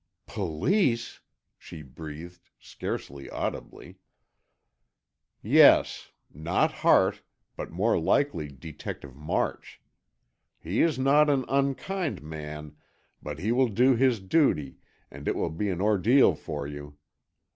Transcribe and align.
"Police!" 0.25 1.19
she 1.59 1.83
breathed, 1.83 2.49
scarcely 2.59 3.29
audibly. 3.29 3.97
"Yes; 5.43 6.11
Not 6.33 6.71
Hart, 6.71 7.21
but 7.55 7.69
more 7.69 7.99
likely 7.99 8.47
Detective 8.47 9.15
March. 9.15 9.79
He 10.59 10.81
is 10.81 10.97
not 10.97 11.29
an 11.29 11.45
unkind 11.47 12.23
man, 12.23 12.77
but 13.21 13.37
he 13.37 13.51
will 13.51 13.67
do 13.69 13.95
his 13.95 14.19
duty, 14.19 14.77
and 15.11 15.27
it 15.27 15.35
will 15.35 15.51
be 15.51 15.69
an 15.69 15.81
ordeal 15.81 16.33
for 16.33 16.65
you. 16.65 16.97